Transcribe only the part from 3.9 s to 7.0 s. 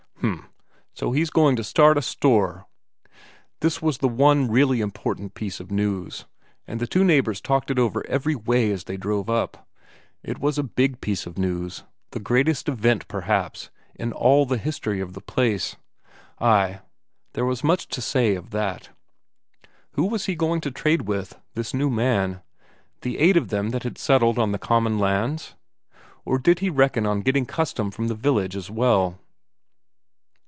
the one really important piece of news, and the